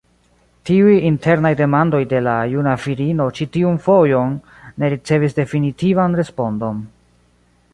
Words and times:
Tiuj 0.67 0.93
internaj 1.09 1.51
demandoj 1.59 1.99
de 2.13 2.21
la 2.27 2.33
juna 2.53 2.73
virino 2.85 3.27
ĉi 3.39 3.47
tiun 3.57 3.77
fojon 3.89 4.33
ne 4.85 4.91
ricevis 4.95 5.37
definitivan 5.41 6.19
respondon. 6.23 6.81